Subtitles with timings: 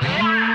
[0.00, 0.47] 大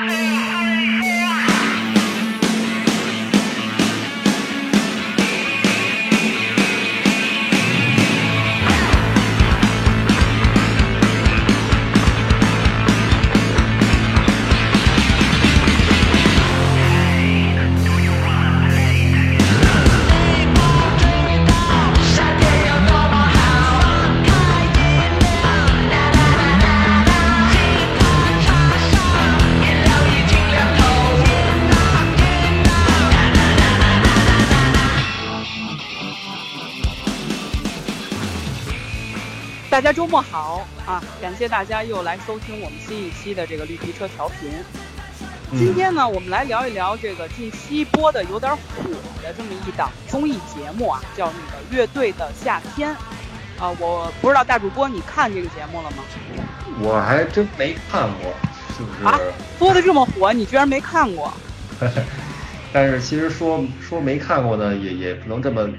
[40.03, 41.01] 周末好啊！
[41.21, 44.51] 感谢大家又来收听我们新一期的这个绿皮车调频。
[45.57, 48.61] 今天呢，我们来聊一聊这个近期播的有点火
[49.23, 52.89] 的这么一档综艺节目啊，叫那个《乐队的夏天》
[53.63, 53.73] 啊。
[53.79, 56.03] 我不知道大主播你看这个节目了吗？
[56.81, 58.33] 我还真没看过，
[58.75, 59.05] 是不是？
[59.05, 59.17] 啊，
[59.57, 61.33] 播的这么火，你居然没看过？
[62.73, 65.69] 但是其实说说没看过呢，也也不能这么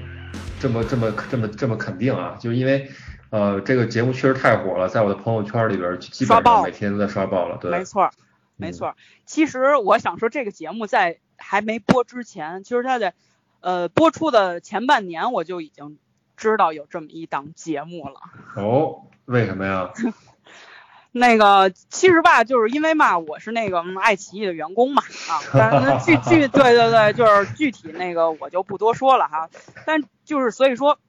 [0.59, 2.89] 这么这么这么这么肯定啊，就是因为。
[3.31, 7.57] 呃，这个节目确实太火了，在我的朋友圈里边，基本上每天都在刷爆了。
[7.57, 8.09] 对，没错，
[8.55, 8.95] 没错。
[9.25, 13.13] 其实我想说，这个节目在还没播之前，其实它在
[13.59, 15.97] 呃播出的前半年，我就已经
[16.37, 18.21] 知道有这么一档节目了。
[18.55, 19.91] 哦，为什么呀？
[21.11, 29.49] 那个其实吧，就是因为嘛，我是那个爱奇艺的员工嘛，啊，但具具对对对，就是具体那个我就不多说了哈。
[29.85, 30.99] 但就是所以说。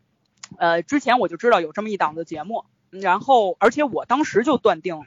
[0.59, 5.03] 呃，之前我就知道有这么一档子节目，然后而且我当时就断定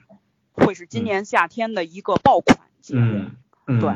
[0.51, 3.29] 会是今年夏天的一个爆款节目。
[3.67, 3.93] 嗯，对。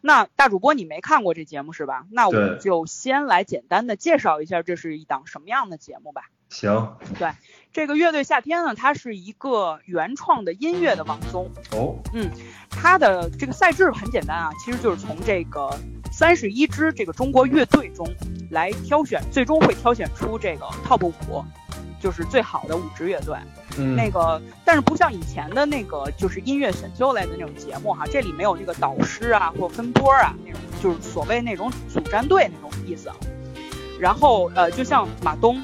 [0.00, 2.06] 那大主播你没看过这节目是吧？
[2.10, 6.30] 那我们就先来简单的介绍一下这是一档什么样的节目吧。
[6.50, 6.96] 行。
[7.18, 7.32] 对，
[7.72, 11.50] 这个乐队夏天呢，它是一个原创的音乐的网综。
[11.72, 11.96] 哦。
[12.12, 12.30] 嗯，
[12.70, 15.68] 它的这个赛制很简单啊，其实就是从这个
[16.18, 18.04] 三十一支这个中国乐队中。
[18.50, 21.44] 来挑选，最终会挑选出这个 top 五，
[22.00, 23.36] 就是最好的五支乐队。
[23.76, 33.10] 嗯，那个，但是不像以前的那个，就是音乐选秀类的那种节目哈，这里没有这个导师啊或分波啊那种，就是所谓那种组战队那种意思。
[34.00, 35.62] 然后呃，就像马东、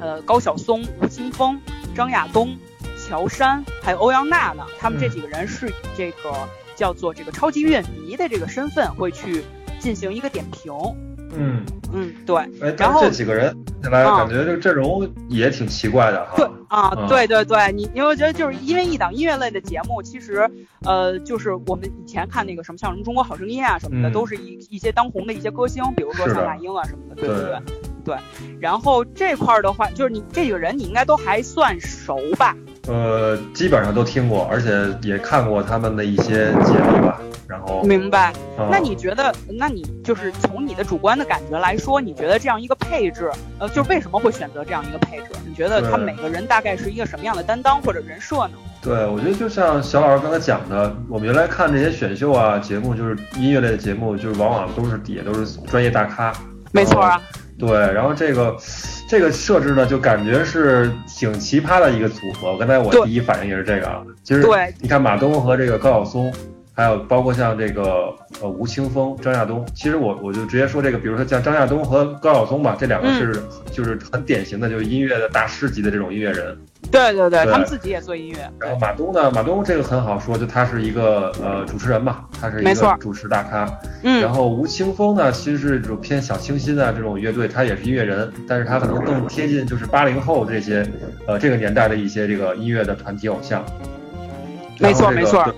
[0.00, 1.60] 呃高晓松、吴青峰、
[1.94, 2.58] 张亚东、
[2.98, 6.32] 乔杉，还有欧阳娜娜，他们这几个人是以这个
[6.74, 9.44] 叫做这个超级乐迷的这个身份会去
[9.80, 10.72] 进行一个点评。
[11.32, 16.32] 嗯嗯对，哎，然后这几个人看来感觉这个阵容也挺奇怪的哈。
[16.36, 20.50] 对啊，对对对，你因为我觉得就是因为一档音乐类的节目，其实
[20.82, 27.60] 呃就是我们以前看那个什么像什么中国好声音啊什么的，都是一一些当红的一些歌星，比如说像那英啊什么的，对对对
[28.04, 28.16] 对。
[28.60, 32.56] 然后这块儿的话，就是你这几个人你应该都还算熟吧？
[32.86, 34.70] 呃，基本上都听过，而且
[35.02, 37.20] 也看过他们的一些节目吧。
[37.46, 38.32] 然后明白，
[38.70, 45.24] 那你觉得，那你就是从你的主观的感觉来说，你觉得这样一个配置，呃，就为什么会选择这样一个配置？
[45.44, 48.52] 你觉得他每个人大概是一个什么样的担当或者人设呢？
[48.80, 56.32] 对，我觉得就像小老师刚才讲的，我们原来看这些选秀啊节目，就是音乐类的节目，就是往往都是底下都是专业大咖。
[56.70, 57.20] 没错啊。
[57.60, 58.56] 对，然后这个
[59.08, 62.56] 这个设置呢，就感觉是挺奇葩的一个组合。
[62.58, 64.02] 刚才我第一反应也是这个啊。
[64.24, 66.32] 其实，对，你看马东和这个高晓松。
[66.72, 76.56] 还有包括像这个呃吴青峰、张亚东，其实我我就直接说这个，比如说像张亚东和高晓松吧，这两个是就是很典型的，就是音乐的大师级的这种音乐人。
[76.90, 78.50] 对对对，他们自己也做音乐。
[78.58, 83.68] 然后马东呢，马东这个很好说，就他是一个呃主持人嘛，他是一个主持大咖。
[84.02, 84.20] 嗯。
[84.20, 90.86] 然后吴青峰呢，其实是这种偏小清新啊这种乐队，他也是音乐人，但是他可能更贴近就是八零后这些
[91.26, 93.64] 呃这个年代的一些这个音乐的团体偶像。
[94.78, 95.52] 没错没错。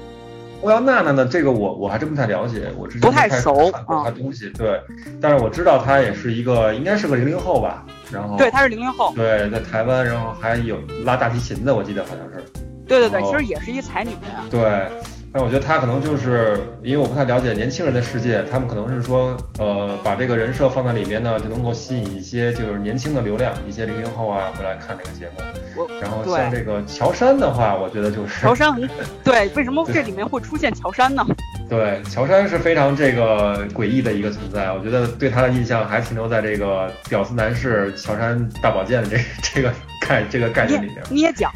[0.63, 1.27] 欧阳娜娜呢？
[1.27, 4.81] 这个我我还真不太了解，我之前不太熟看过她东西，对，
[5.21, 12.45] 但是我知道她也是一个，应该是个零零后吧，然后对，她是零零后，对，在台湾，然后还有拉大提琴的，我记得好像是，
[12.87, 14.11] 对对对，其实也是一才女，
[14.51, 14.91] 对。
[15.35, 25.89] 但我觉得他可能就是因为我不太了解年轻人的世界，他们可能是说，呃，把这个人设放在里面呢，就能够吸引一些就是年轻的流量，一些零零后啊会来看这个节目。
[26.03, 28.87] 然后像这个乔杉的话，我觉得就是乔杉很
[29.25, 31.27] 对，为什么这里面会出现乔杉呢？
[31.67, 39.73] 对，乔杉是非常这个诡异的一个存在，我觉得对他的印象还停留在这个屌丝男士乔杉大保健这这个
[40.07, 41.03] 概这个概念里面。
[41.09, 41.51] 捏脚。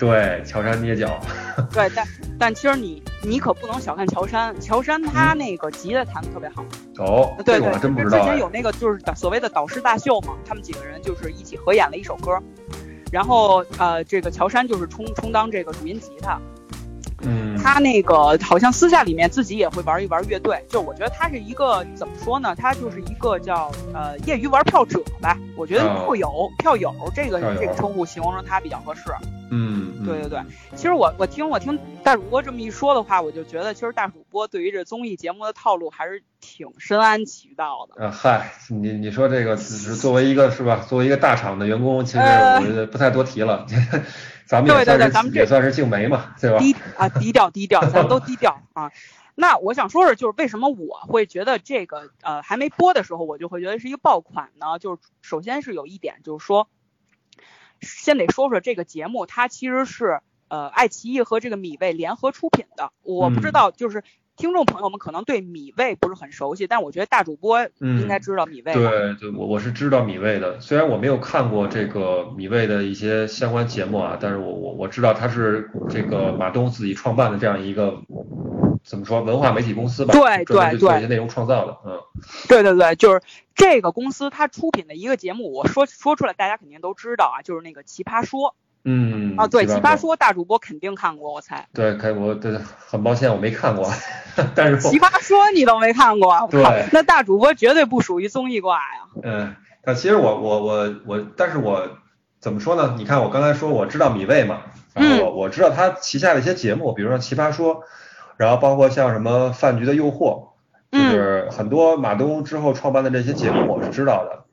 [0.00, 1.20] 对，乔杉捏脚。
[1.70, 2.06] 对，但
[2.38, 6.64] 但其实你你可不能小看乔杉，乔杉他那个吉他弹的特别好。
[6.96, 8.18] 哦，对对，真不知道。
[8.18, 12.38] 之前有那个就是所谓的导师大秀嘛，他们几个人就是一起合演了一首歌，
[13.12, 16.40] 然后呃，这个乔杉就是充充当这个主音吉他。
[17.22, 22.54] 嗯，他那个好像私下里面自己也会玩一玩乐队，就我觉得他是一个怎么说呢？
[22.54, 25.36] 他就是一个叫呃业余玩票者吧。
[25.56, 29.02] 我觉得票友票友这个这个称呼形容他比较合适。
[29.50, 30.40] 嗯，对对对。
[30.76, 38.06] 其实我我听我听大主播这么一说的话，我就觉得其实大主播对于这综艺节目的套路还是挺深谙其道的。
[38.06, 40.84] 啊嗨，你你说这个只是作为一个是吧？
[40.88, 43.66] 作为一个大厂的员工，其实我觉得不太多提了。
[44.50, 46.58] 咱们也算是也算是静梅嘛，对吧？
[46.58, 48.90] 低啊，低调低调，咱都低调 啊。
[49.36, 54.80] 那我想说说，就是为什么我会觉得这个呃还没播的时候，我就会觉得是一个爆款呢？
[54.80, 56.68] 就是首先是有一点，就是说，
[57.80, 62.90] 先得说说这个节目，它其实是呃爱奇艺和这个米未联合出品的。
[63.02, 64.02] 我不知道，就是。
[64.40, 68.72] 听众朋友们可能对米未不是很熟悉，但我觉得大主播应该知道米未。
[68.72, 77.98] 对对，我我是知道米未的，虽然我没有看过这个米未的一些相关节目啊，但是我我我知道他是这个马东自己创办的这样一个
[78.82, 80.14] 怎么说文化媒体公司吧？
[80.14, 82.00] 对对对，做一些内容创造的，嗯。
[82.48, 83.20] 对对对，就是
[83.54, 88.48] 这个公司它出品的一个节目，我说说出来大家肯定都知道啊，就是那个《奇葩说》。
[88.82, 91.68] 嗯啊，对，奇葩说大主播肯定看过，我猜。
[91.74, 93.86] 对，看我对，很抱歉我没看过，
[94.54, 99.00] 但是奇葩说你都没看过，对，那大主播绝对不属于综艺挂呀。
[99.22, 99.54] 嗯，
[99.84, 101.86] 但其实我我我我，但是我
[102.40, 102.94] 怎么说呢？
[102.96, 104.62] 你看我刚才说我知道米未嘛，
[104.94, 107.82] 然后我我知道他旗下的一些节目，比如说奇葩说，
[108.38, 110.48] 然后包括像什么饭局的诱惑，
[110.90, 114.44] 就是很多马东之后创办的这些节目我是知道的，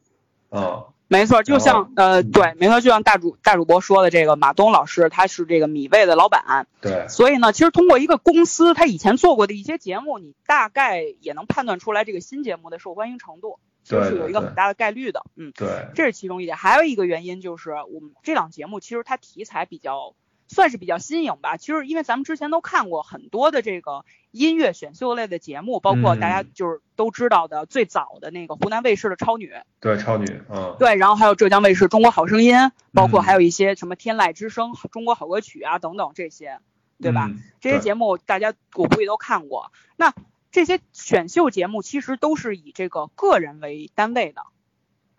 [0.52, 0.84] 嗯。
[1.08, 20.14] 没错，就像呃，对，没错，就像大主大主播说的，这个马东老师他是这个米味的老板，对，所以呢，其实通过一个公司他以前做过的一些节目，你大概也能判断出来这个新节目的受欢迎程度，就是有一个很大的概率的，嗯，对，这是其中一点，还有一个原因就是我们这档节目其实它题材比较。
[20.48, 21.58] 算是比较新颖吧。
[21.58, 32.56] 其实，因为咱们之前都看过很多的这个音乐选秀类的节目，包括大家就是都知道的最早的那个湖南卫视的《超女》，对，《超女》，嗯，对，然后还有浙江卫视《中国好声音》，
[32.94, 36.60] 包括还有一些什么《天籁之声》《中国好歌曲》啊等等这些，
[37.02, 37.30] 对吧？
[37.60, 39.72] 这些节目大家我估计都看过。
[39.96, 40.14] 那
[40.52, 44.42] 这些选秀节目其实都是以这个个人为单位的，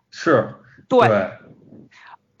[0.09, 0.55] 是，
[0.87, 1.31] 对。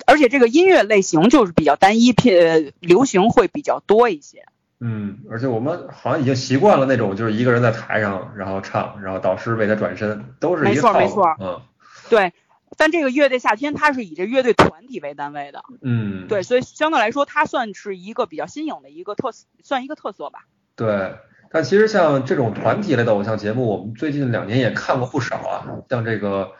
[0.09, 4.43] 而且这个音乐类型就是比较单一，偏流行会比较多一些。
[4.79, 11.35] 嗯，而且我们好像已经习惯了那种，就是一个人在台上，然后唱，然后导师为他转身，都是没错没错。
[11.39, 11.61] 嗯，
[12.09, 12.33] 对。
[12.75, 15.63] 但这个乐队夏天，它是以这乐队团体为单位的。
[15.83, 20.45] 嗯，对，所以相对来说，它算是一个比较新颖的一个特色，算一个特色吧。
[20.75, 21.13] 对。
[21.51, 26.53] 但其实像这种团体类的偶像节目，我们最近两年也看过不少啊，像这个。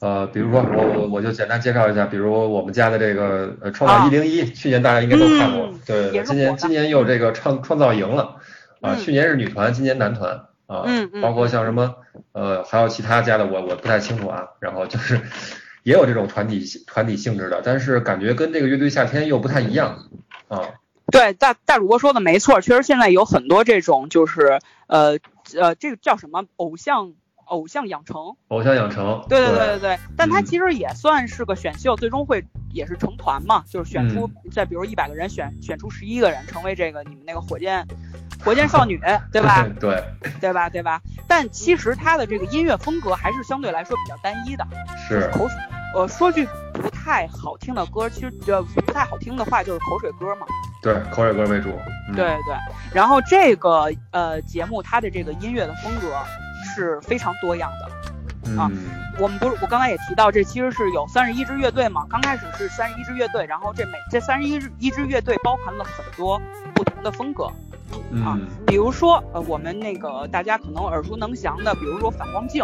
[0.00, 8.36] 呃，比如说我我我就简单介绍一下，比如我们家的这个呃创造一零一，去年大家应该都看过，对，今年今年又这个创创造营了，
[8.80, 10.84] 啊，去年是女团，今年男团啊，
[11.22, 11.94] 包括像什么
[12.32, 15.20] 呃还有其他家的我我不太清楚啊，然后就是
[15.82, 20.04] 也有这种团体团体性质的，但是感觉跟这个乐队夏天又不太一样
[20.48, 20.60] 啊。
[21.10, 25.18] 对，大大主播说的没错，确实现在有很多这种就是呃
[25.56, 27.14] 呃这个叫什么偶像。
[27.46, 37.86] 偶像养成，偶像养成，对对对对对，但它其实也算是个选秀，最终会也是成团嘛，就是选出再比如一百个人选选出十一个人成为这个你们那个火箭
[38.44, 39.00] 火箭少女，
[39.32, 39.66] 对吧？
[39.80, 40.02] 对，
[40.40, 40.68] 对吧？
[40.68, 41.00] 对吧？
[41.26, 44.66] 但其实它的这个音乐风格还是相对来说比较单一的，
[45.08, 45.30] 是。
[45.32, 45.56] 口水，
[45.94, 50.46] 呃，说句不太好听的歌，其实呃不太好听的话就是口水歌嘛，
[50.82, 51.70] 对，口水歌为主，
[52.14, 52.56] 对对，
[52.92, 56.14] 然后这个呃节目它的这个音乐的风格。
[56.74, 58.70] 是非常多样的啊，
[59.18, 62.04] 我们不是我刚才也提到，这其实是有三十一支乐队嘛。
[62.10, 66.40] 刚开始是三十一支乐队，然后这每这三十一一支乐队包含了很多
[66.74, 67.44] 不同的风格
[68.24, 72.62] 啊，比如说呃我们那个大家可能耳熟能详的，比如说反光镜。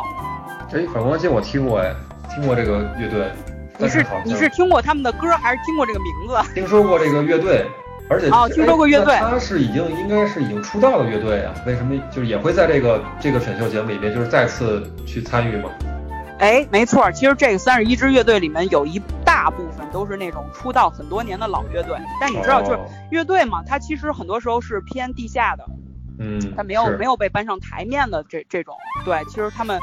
[0.73, 1.95] 哎，反光镜我听过哎，
[2.29, 3.31] 听过这个乐队。
[3.79, 6.55] 你是你是听过他们的歌，还是听过这个名字？
[6.55, 7.67] 听说过这个乐队。
[8.11, 15.71] 而且哦，听说过乐队，他是已经应该是已经出道的乐队啊，为什么就是也会在这个这个选秀节目里面就是再次去参与吗？
[16.41, 22.79] 哎，没错，其实这个三十一支乐队里面有一大部分都是那种出道很多年的老乐队，但你知道就是
[23.11, 25.65] 乐队嘛，它其实很多时候是偏地下的，
[26.19, 28.75] 嗯，它没有没有被搬上台面的这这种，
[29.05, 29.79] 对，其实他们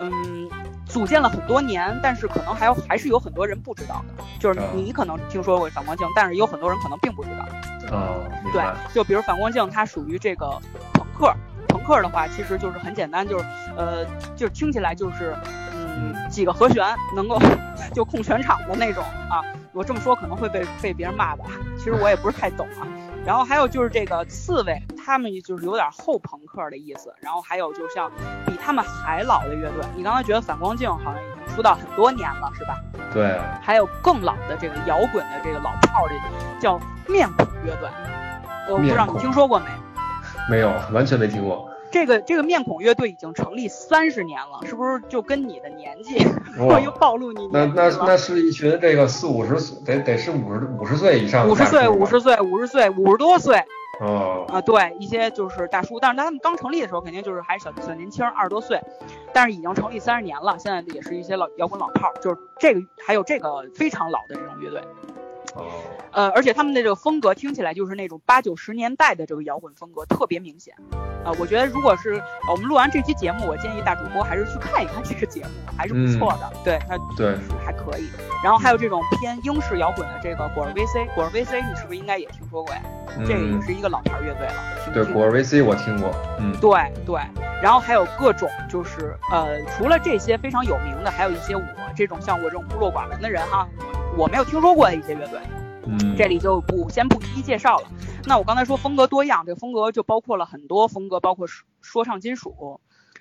[0.00, 0.48] 嗯。
[0.94, 7.44] 组建了很多年，但是可能还有还是有很多人不知道的，就是你可能听说过反光镜，但是有很多人可能并不知道。
[7.90, 8.22] 哦，
[8.52, 8.62] 对，
[8.94, 10.46] 就比如反光镜，它属于这个
[10.92, 11.34] 朋克。
[11.66, 13.44] 朋克的话，其实就是很简单，就是
[13.76, 14.04] 呃，
[14.36, 15.36] 就是听起来就是
[15.72, 16.86] 嗯几个和弦
[17.16, 17.42] 能够
[17.92, 19.42] 就控全场的那种啊。
[19.72, 21.44] 我这么说可能会被被别人骂吧，
[21.76, 22.86] 其实我也不是太懂啊。
[23.24, 24.80] 然后还有就是这个刺猬。
[25.06, 27.14] 他们就是有点后朋克的意思。
[27.20, 28.10] 然后还有就像
[28.46, 32.80] 比他们还老的乐队，你刚才觉得反光镜好像已经出道很多年了，是吧？
[33.12, 33.38] 对。
[33.60, 36.14] 还有更老的这个摇滚的这个老炮儿的
[36.58, 37.90] 叫面孔乐队，
[38.70, 39.66] 我不知道你听说过没？
[40.48, 41.70] 没有，完全没听过。
[41.94, 46.26] 这个这个面孔乐队已经成立三十年了，是不是就跟你的年纪？
[46.58, 51.48] 我 又暴露你那那那是一群这个四五十岁，得得是五十五十岁以上。
[51.48, 53.62] 五十岁，五十岁，五十岁，五十多岁。
[54.00, 54.44] 哦。
[54.48, 58.80] 啊，对，一些就是大叔，但是他们刚成立的时候肯定就是还小小年轻，二十多岁，
[59.32, 64.80] 但是已经成立三十年了，现在也是一些老摇滚老炮，就是这个还有这个非常老的这种乐队。
[65.54, 65.62] 哦，
[66.10, 70.74] 呃，而且他们的这个风格听起来就是那种八九十年代的这个摇滚风格，特别明显。
[71.24, 76.52] 啊，我觉得如果是我们录完这期节目，我建议大主播还是去看一看这个节目，还是不错的。
[76.62, 78.08] 对，它对还可以。
[78.42, 82.80] 然后还有这种偏英式摇滚的这个果儿 VC，果儿 VC 你是不是应该也听说过呀？
[83.26, 84.54] 这个也是一个老牌乐队了。
[84.92, 86.14] 对，果儿 VC 我听过。
[86.38, 87.20] 嗯，对对。
[87.62, 91.62] 然后还有各种就是呃，除了这些非常有名的，还有一些我
[91.96, 93.66] 这种像我这种孤陋寡闻的人哈。
[94.16, 95.40] 我没有听说过的一些乐队，
[95.86, 97.88] 嗯，这里就不先不一一介绍了。
[98.26, 102.80] 那我刚才说风格多样，这个风格就包括了很多风格，包括说说唱金属，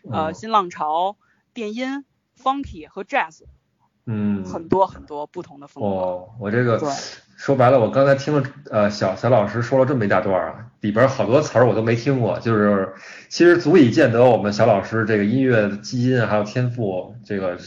[0.09, 1.17] 呃，新浪潮、
[1.53, 2.05] 电音、
[2.41, 3.41] funky 和 jazz，
[4.05, 5.89] 嗯，很多很多不同的风格。
[5.89, 6.79] 哦，我这个
[7.35, 12.93] 说白了，我刚才听了呃小小老师说了这么一大段啊，里边好多词儿我都没听过，就是
[13.29, 17.57] 其实足以见得我们小老师这个音乐的基因还有天赋，这个。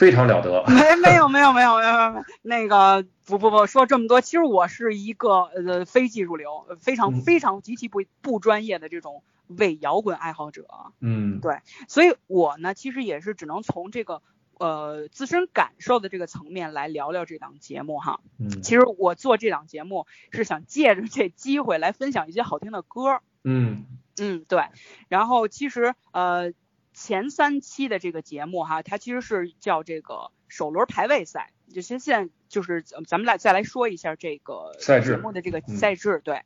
[0.00, 2.24] 非常了得，没没有没有没有没有没有。
[2.40, 10.64] 那个不不不说这么多，其实我是一个呃非技术流，非常非常极其不不专业的这种伪摇滚爱好者，
[11.00, 14.22] 嗯，对，所以我呢其实也是只能从这个
[14.56, 23.84] 呃自身感受的这个层面来聊聊这档节目哈，嗯，其实我做这档节目是想借着这机会来分享一些好听的歌，嗯。
[24.18, 24.64] 嗯对，
[25.08, 26.54] 然后其实呃。
[27.00, 36.42] 前三期的这个节目哈，它其实是叫这个首轮排位赛，就先现就是咱们来再来说一下这个赛制节目的这个赛制对。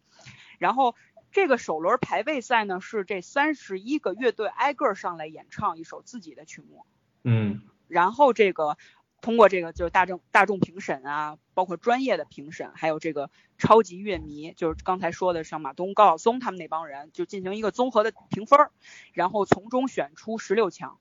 [0.58, 0.94] 然后
[1.32, 6.86] 这个首轮排位赛呢，是这三十一个乐队挨个上来演唱一首自己的曲目，
[7.24, 8.78] 嗯，然后这个。
[9.24, 18.68] 通过这个就是大众大众评审啊，包括专业的评审，还有这个超级乐迷，就是刚才说的像马东、高晓松他们那帮人，就进行一个综合的评分，
[19.14, 20.98] 然后从中选出十六强。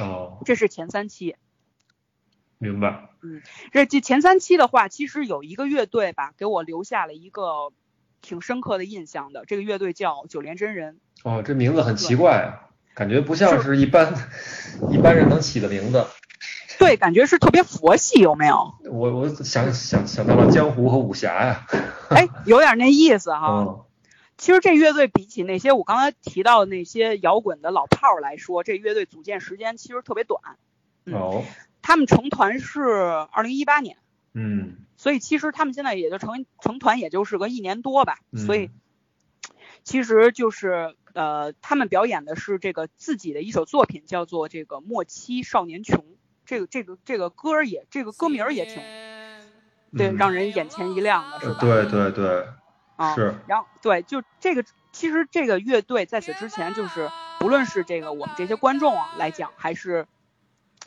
[0.00, 1.36] 哦，这是前三期。
[2.58, 3.08] 明白。
[3.22, 7.72] 嗯，这这前三期的话，其实有一个乐队吧，给我留下了一个
[8.20, 9.44] 挺深刻的印象的。
[9.44, 10.98] 这个乐队叫九连真人。
[11.22, 12.52] 哦，这名字很奇怪，
[12.96, 14.12] 感觉不像是一般
[14.90, 16.04] 一般人能起的名字。
[16.80, 18.74] 对，感觉是特别佛系，有没有？
[18.90, 21.66] 我我想想想到了江湖和武侠呀。
[22.08, 23.84] 哎，有点那意思哈。
[24.38, 30.40] 其实这乐队比起那些我刚才提到的那些摇滚的老炮儿来说，这乐队组建时间其实特别短。
[31.04, 31.44] 哦。
[31.82, 32.80] 他们成团是
[33.30, 33.98] 二零一八年。
[34.32, 34.78] 嗯。
[34.96, 38.20] 所以其实他们现在也就成成团也就是个一年多吧。
[38.34, 38.70] 所以
[39.84, 45.98] 其实就是呃，他们表演的是这个自己的一首作品，叫做这个《莫欺少年穷》。
[46.50, 48.82] 这个这个这个歌也这个歌名也挺，
[49.96, 51.58] 对，让人眼前一亮的是吧？
[51.60, 52.44] 对对对，
[52.96, 53.36] 啊，是。
[53.46, 60.08] 然后对，就这个其实这个乐队在此之前就是不论是这个我们这些观众啊来讲，还是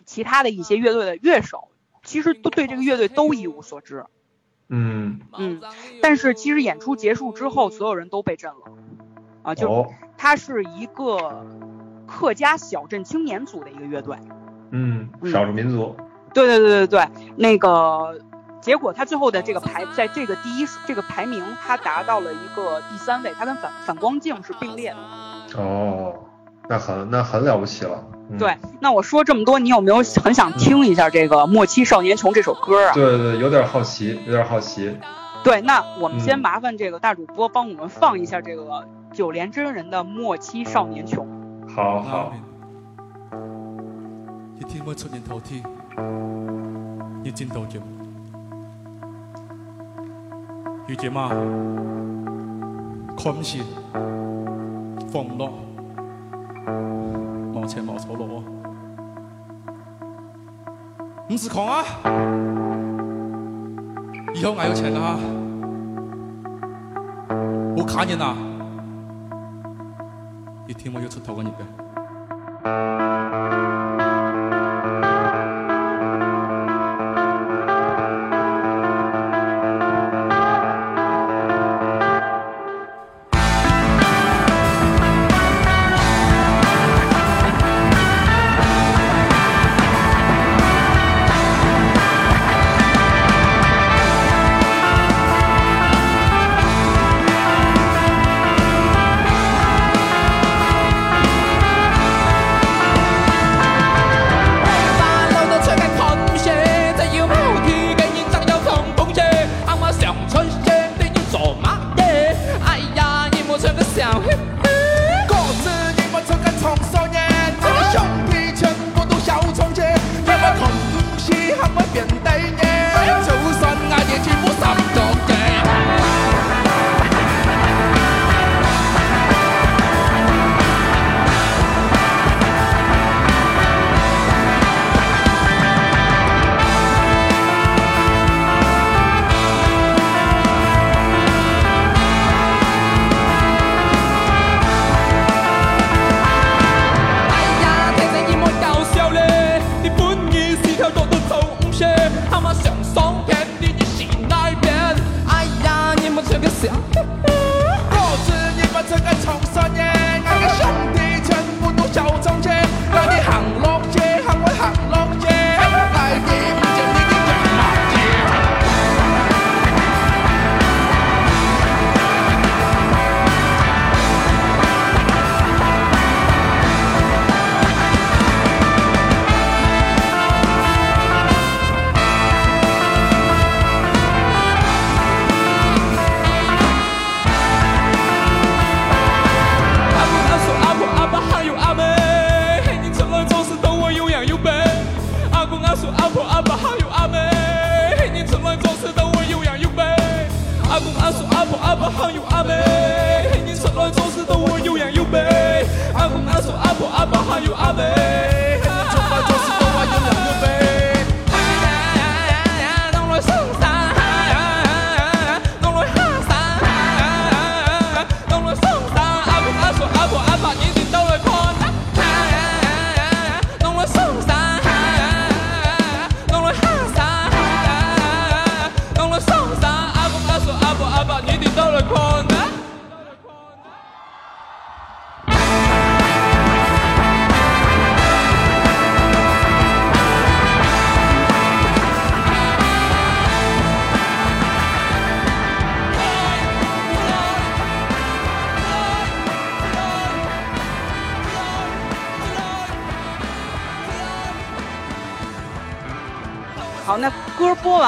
[0.04, 1.70] 其他的一些乐队的乐手，
[2.04, 4.06] 其实都对这个乐队都一无所知。
[4.68, 5.62] 嗯嗯，
[6.02, 8.78] 但是其实演出结束之后，所有人都被震了
[9.44, 9.56] 啊！
[9.56, 11.48] 就他是一个
[12.06, 14.18] 客家小镇青年组的一个乐队。
[14.74, 15.96] 嗯，少数民族。
[16.34, 18.20] 对对对对对，那个
[18.60, 25.62] 结果他最后的这个排，在这个第一这个排名，他达到了一个第三位，他跟反反光镜是并列的。
[25.62, 26.16] 哦，
[26.68, 28.04] 那很那很了不起了。
[28.40, 32.94] 对，那我说这么多，你有没有很想听一下这个《莫欺少年穷》这首歌啊？
[32.94, 34.98] 对对，有点好奇，有点好奇。
[35.44, 41.28] 对，那我们先麻烦这个大主播帮我们放一下这个九连真人的《莫欺少年穷》。
[41.76, 42.34] 好好。
[44.60, 45.64] 一天要出人头天，
[47.24, 47.80] 你知道着？
[50.88, 51.30] 遇见嘛，
[53.18, 53.64] 看唔起，
[55.12, 55.54] 放唔落，
[57.54, 58.44] 冇钱冇错咯，
[61.30, 61.84] 唔是狂啊！
[64.36, 65.18] 以后我有钱啊，
[67.78, 68.36] 我卡人啊，
[70.68, 73.13] 一天我要出头嘅日嘅。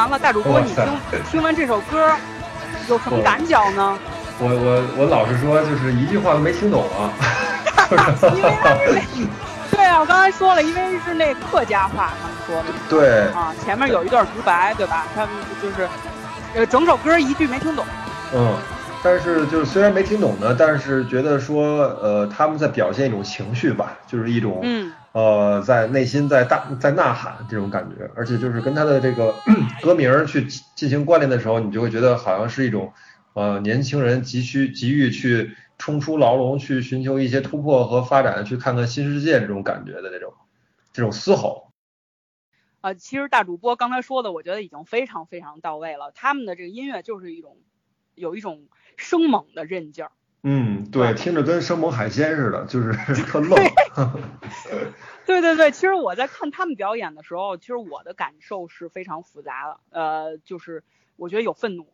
[0.06, 0.86] 完了，大主播你听
[1.32, 2.12] 听完这首歌
[2.88, 3.98] 有什么感觉呢？
[4.40, 7.10] 我我我老实说，就是一句话都没听懂啊。
[8.36, 15.06] 因为他是那，对啊，我刚才说了，因为是那客家话，他们说的对，啊，前面有一段独白，对吧？
[15.16, 15.30] 他们
[15.62, 15.88] 就是，
[16.56, 17.86] 呃，整首歌一句没听懂。
[18.34, 18.56] 嗯，
[19.04, 29.34] 但是就是虽然没听懂呢，但是觉得说，呃，他们在表现一种情绪吧，就是一种，嗯呃，在内心在大在呐喊这种感觉，而且就是跟他的这个
[29.82, 32.92] 歌名去进行关联的时候，你就会觉得好像是一种，
[33.32, 40.34] 呃，年轻人急需急于去冲出牢笼，去寻求一些突破和发展，去看看新世界这种感觉的那种
[40.92, 41.72] 这种嘶吼。
[42.82, 46.12] 呃，其实大主播刚才说的，我觉得已经非常非常到位了。
[46.14, 47.56] 他们的这个音乐就是一种
[48.16, 50.12] 有一种生猛的韧劲儿。
[50.48, 52.94] 嗯，对，听着跟生猛海鲜似的，就是
[53.26, 53.50] 特愣。
[55.26, 59.80] 对对对，其实我在看他们表演的时候，其实我的感受是非常复杂的。
[59.90, 60.84] 呃，就是
[61.16, 61.88] 我觉得有愤怒，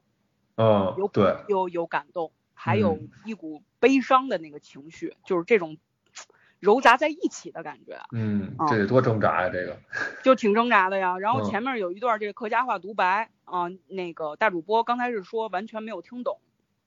[0.57, 5.77] 嗯有，对，有有感动，还有嗯一股悲伤的那个情绪，就是这种
[6.59, 9.77] 揉杂在一起的感觉，嗯，哦这得多挣扎呀，这个。
[10.23, 11.17] 就挺挣扎的呀。
[11.17, 16.37] 然后嗯前面有一段这个客家话独白啊、那个大主播刚才是说完全没有听懂，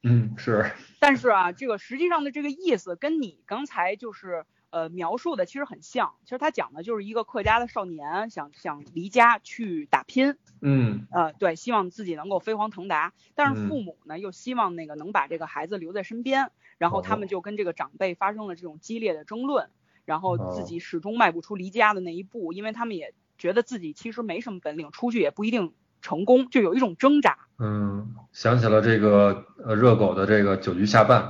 [0.05, 6.15] 嗯，是， 但是啊，这个实际上的这个意思跟你刚才就是呃描述的其实很像。
[6.25, 11.07] 其实他讲的就是一个客家的少年想想离家去打拼，嗯。
[11.11, 13.69] 呃，对，希望自己能够飞黄腾达，但是嗯。
[13.69, 17.29] 父母呢又希望那个能把这个孩子留在身边，然后他们哦。
[17.29, 19.71] 就跟这个长辈发生了这种激烈的争论，
[20.05, 20.65] 然后自哦。
[20.67, 25.73] 己始终迈不出离家的那一步，因为他们也觉得自己其实没什么本领，出去也不一定
[26.05, 27.39] 成功，就有一种挣扎。
[27.59, 31.23] 嗯，想起了这个呃热狗的这个酒局下半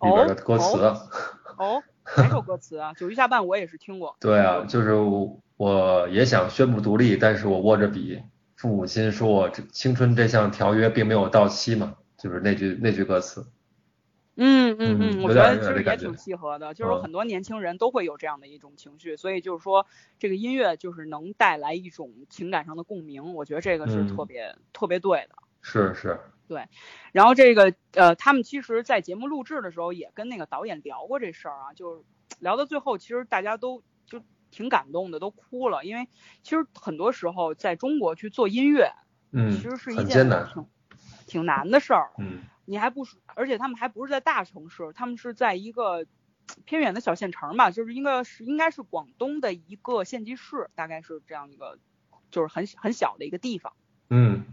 [0.00, 0.76] 里边的歌词。
[1.56, 1.80] 哦，
[2.16, 2.92] 哪首歌词啊？
[2.94, 4.16] 酒局下半我也是听过。
[4.20, 8.20] 对啊，就是我我也想宣布独立，但是我握着笔，
[8.56, 13.46] 父母亲说我这青春这项条约并没有到期嘛，就是那句那句歌词。
[14.36, 17.02] 嗯嗯嗯嗯，我觉得有点有其实也挺契合的，就是嗯。
[17.02, 19.86] 很多年轻人都会有这样的一种情绪，所以就是说
[20.18, 24.06] 这个音乐就是能带来一种情感上的共鸣，我觉得这个是嗯。
[24.06, 25.34] 特别特别对的。
[25.60, 26.18] 是是，
[26.48, 26.66] 对
[27.12, 32.02] 然后这个呃，他们其实，在节目录制的时候也跟那个导演聊过这事儿啊，就是
[32.40, 36.08] 聊到最后，其实大家都就挺感动的，都哭了，因为
[36.42, 38.90] 其实很多时候在中国去做音乐，
[39.32, 40.66] 嗯其实是一件挺
[41.26, 42.10] 挺难的事儿。
[42.18, 46.06] 嗯你还不是，而且他们还不是在大城市，他们是在一个
[46.64, 51.78] 偏远的小县城吧，就是应该是应该是广东的一个县级市，大概是这样一个，
[52.30, 53.72] 就是很很小的一个地方。
[54.10, 54.44] 嗯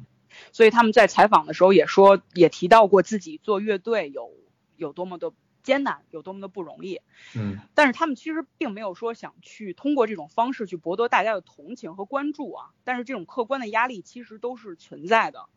[0.52, 4.32] 所以他们在采访的时候也说，也提到过自己做乐队有
[4.76, 7.02] 有多么的艰难，有多么的不容易。
[7.36, 12.70] 嗯但是他们其实并没有说想去通过这种方式去博得大家的同情和关注啊。
[12.84, 15.50] 但是这种客观的压力其实都是存在的。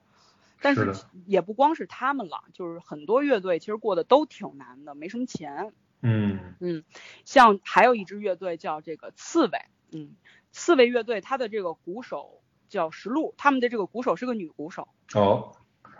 [0.62, 0.94] 但是
[1.26, 5.74] 也不光是他们了，就是很多乐队其实过得都挺难的，没什么钱。
[6.00, 6.84] 嗯嗯，
[7.24, 9.58] 像还有一支乐队叫这个刺猬，
[9.92, 10.16] 嗯，
[10.50, 14.88] 刺猬乐队它的这个鼓手叫石璐，他们的这个鼓手是个女鼓手。
[15.14, 15.56] 哦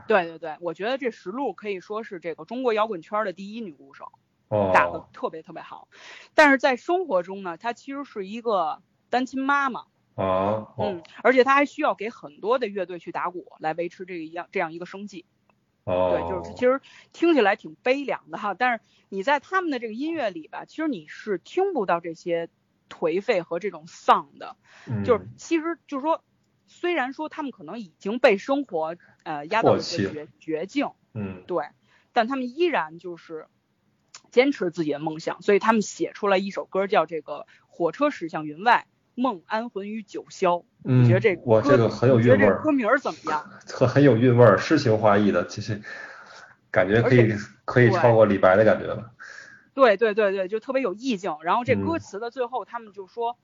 [0.09, 4.11] 对对对，我觉得这石璐可以说是这个中国摇滚圈的第一女鼓手，
[4.49, 5.87] 打得哦特别特别好。
[6.35, 15.25] 但是在生活中呢，她其实是一个单亲妈妈，哦嗯哦，而且他还需要给很多的乐队去打鼓来维持这个一样这样一个生计。
[15.85, 16.81] 哦，对，就是其实
[17.13, 22.49] 听起来挺悲凉的哈，但是你在他们的这个音乐里吧，其实你是听不到这些
[22.89, 24.57] 颓废和这种丧的，
[25.05, 25.29] 就是嗯。
[25.37, 26.23] 其实就是说，
[26.67, 31.43] 虽然说他们可能已经被生活呃压到了一个绝绝境，嗯。
[31.47, 31.65] 对，
[32.13, 33.49] 但他们依然就是
[34.31, 40.65] 坚持自己的梦想，所以他们写出来一首歌叫这个“火车驶向云外，梦安魂于九霄”。
[40.85, 43.49] 嗯，你觉得这我这个很有韵味儿，这歌名儿怎么样？
[43.69, 45.81] 很很有韵味儿，诗情画意的，其实
[46.71, 47.33] 感觉可以
[47.65, 49.11] 可以超过李白的感觉了。
[49.75, 51.37] 对对对对，就特别有意境。
[51.43, 53.39] 然后这嗯歌词的最后，他们就说，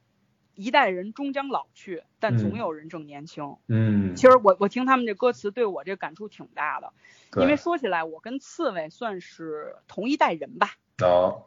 [0.54, 3.57] 一代人终将老去，但总嗯有人正年轻。
[3.66, 6.92] 嗯，其实我我听他们这歌词，对我这感触挺大的。
[7.40, 10.72] 因为说起来，我跟刺猬算是同一代人吧。
[11.02, 11.44] 哦，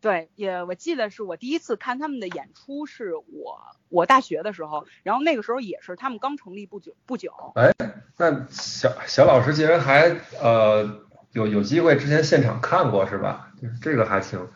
[0.00, 3.58] 对，也我记得是我第一次看他们的演出，是我
[3.88, 7.32] 我大学的时候，然后那个时候也是他们刚成立不久不久。
[7.54, 7.70] 哎
[8.16, 11.00] 那小小老师竟然还呃
[11.32, 13.52] 有有机会之前现场看过是吧？
[13.82, 14.48] 这个还挺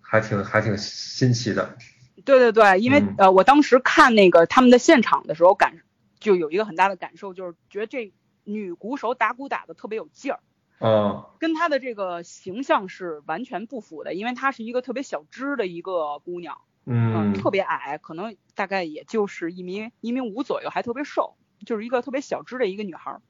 [0.00, 1.76] 还挺还挺新奇的。
[2.24, 5.80] 对对对，因为、嗯呃，我当时看那个他们的现场的时候感，
[6.18, 8.12] 就有一个很大的感受，就是觉得这
[8.44, 10.40] 女鼓手打鼓打的特别有劲儿。
[10.80, 11.24] 嗯。
[11.38, 23.22] 跟她的这个形象是完全不符的，因为她是一个特别小只的一个姑娘，嗯特别矮，可能大概也就是一米一米五左右，还特别瘦，就是一个特别小只的一个女孩儿。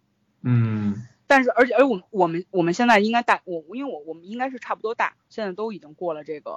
[0.43, 1.07] 嗯。
[1.27, 6.51] 但是而且而我我们我们现在应该大我因为我我们应该是差不多大，现在都已经过了这个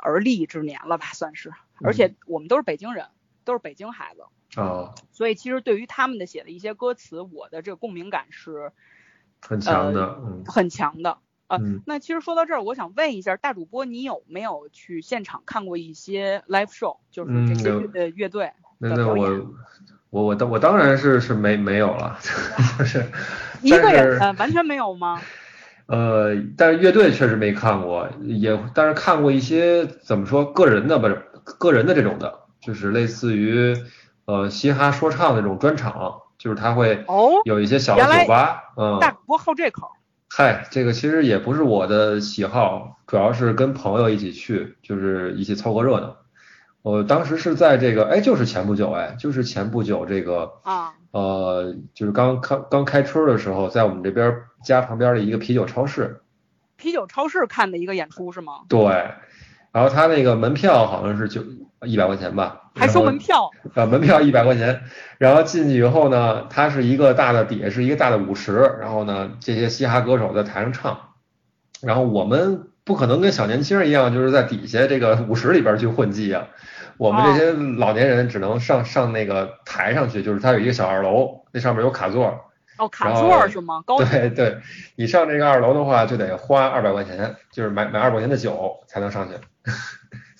[0.00, 1.52] 而立之年了吧，算是，
[1.82, 3.08] 而且我们都是北京人，
[3.44, 4.24] 都是北京孩子，
[4.58, 8.72] 哦，所以其实对于他们的写的一些歌词，我的这个共鸣感是
[9.46, 11.18] 很强的，嗯很强的。
[11.46, 17.70] 呃，嗯那其实说到这儿，我想问一下大主播，你有没有去现场看过一些 live show，就是这些
[18.14, 19.40] 乐队那那的表演？
[20.10, 22.18] 我我我当我当然是是没没有了，
[22.78, 23.04] 就是
[23.62, 25.20] 一个人呃完全没有吗？
[25.86, 31.22] 呃，但是乐队确实没看过，也但是看过一些怎么说个人的不是
[31.58, 33.76] 个人的这种的，就是类似于
[34.24, 39.88] 呃嘻哈说唱那种专场，就是他会哦，有一些小的酒吧，嗯，大主播好这口。
[40.28, 46.18] 嗨，这个其实也不是我的喜好，主要是跟朋友一起去，就是一起凑个热闹。
[46.82, 56.20] 我当时是在这个，哎，就是前不久，哎，就是前不久这个，啊，呃，就是刚开刚开春的时候，在我们这边家旁边的一个啤酒超市，
[56.76, 58.64] 啤酒超市看的一个演出是吗？
[58.68, 58.84] 对，
[59.72, 61.42] 然后他那个门票好像是就
[61.86, 63.50] 一百块钱吧，还收门票？
[63.74, 64.82] 呃，门票一百块钱，
[65.18, 70.98] 然后进去以后呢，它是一个大的底下是一个大的舞池，然后呢，这些嘻哈歌手在台上唱，
[71.82, 76.48] 然后我们不可能跟小年轻人一样，就是在底下这个舞池里边去混迹啊，
[76.96, 82.44] 我们这些老年人只能上上那个台上去，就是它有一个小二楼，那上面有卡座，
[82.78, 83.82] 哦，卡座是吗？
[83.86, 84.58] 高对对，
[84.96, 89.34] 你上这个二楼的话，就得花二百块钱，就是买买二百块钱的酒才能上去，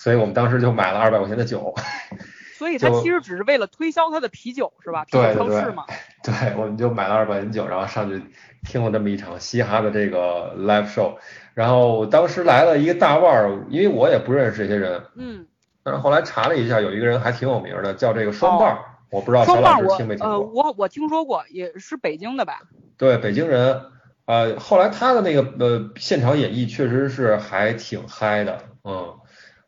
[0.04, 1.74] 所以我们当时就买了二百块钱的酒。
[2.58, 5.06] 所以他其实只是为了推销他的啤酒是吧？
[5.06, 5.86] 啤酒对对对超市嘛。
[6.22, 8.22] 对，我们就买了二百元酒，然后上去
[8.64, 11.14] 听了这么一场嘻哈的这个 live show。
[11.54, 15.46] 然后当时来了一个大腕儿，因为我也不认识这些人，嗯，
[15.82, 18.78] 但是后来查了一下，有一个人还挺有名的，叫这个双棒儿，
[19.10, 20.40] 我不知道小双老师听没听过呃？
[20.40, 22.60] 我我听说过，也是北京的吧？
[22.98, 23.80] 对，北京人。
[24.26, 29.14] 呃，后来他的那个呃现场演绎确实是还挺嗨的，嗯，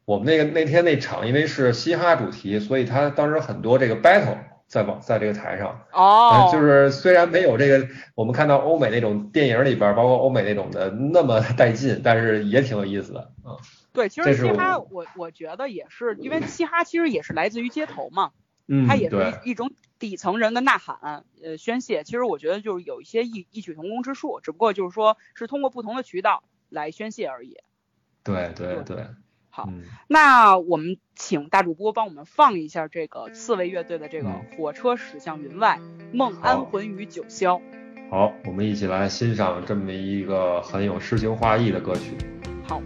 [0.07, 5.85] 我们那个那天那场因为是嘻哈主题，所以他当时很多这个 battle 在网在这个台上。
[5.93, 13.33] 哦嗯，，就是虽然没有这个我们看到欧美那种电影里边，包括欧美那种的那么带劲，但是也挺有意思的。
[13.45, 13.59] 嗯，
[13.93, 18.31] 对，其实嘻哈我我我觉得也是，因为嘻哈其实也是来自于街头嘛，
[18.69, 22.05] 嗯它也是对，一一种底层人的呐喊，呃，宣泄。
[22.05, 27.57] 其实我觉得就是有一些异异曲同工之处，只不过就是说是通过不同的渠道来宣泄而已。
[28.23, 29.07] 对对对，
[29.57, 35.81] 好，嗯，那我们请大主播帮我们放一下这个刺猬乐队的这个嗯《火车驶向云外，
[36.13, 37.59] 梦安魂与九霄》。
[38.11, 42.19] 好，我们一起来欣赏这么一个很有诗情画意的歌曲。
[42.65, 42.83] 好，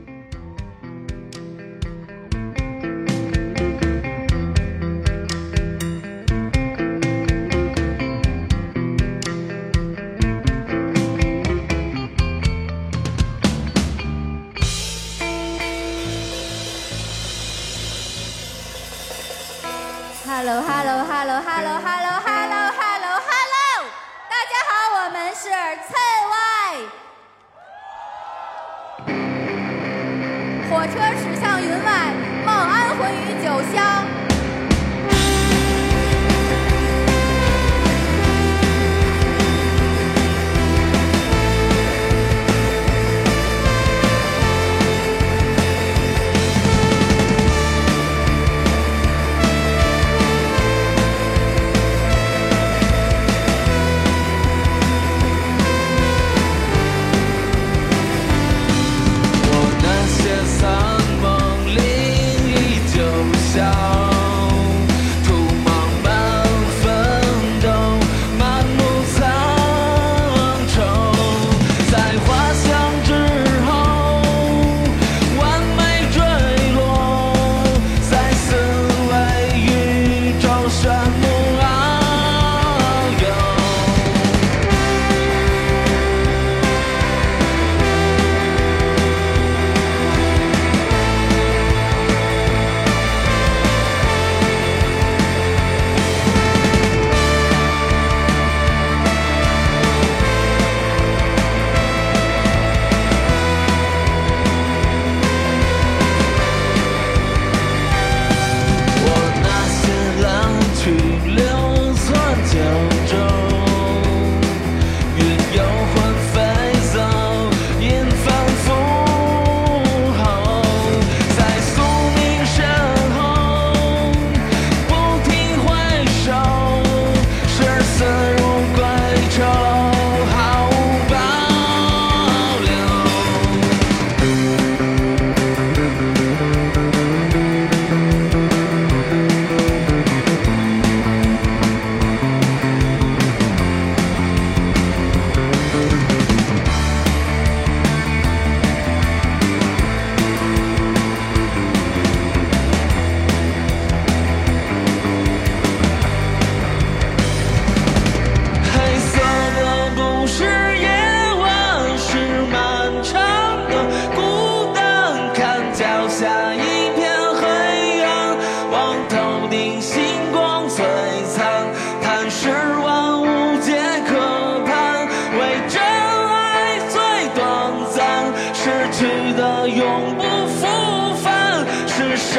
[21.21, 22.00] hello hello hello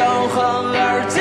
[0.02, 0.42] 守候
[0.74, 1.21] 而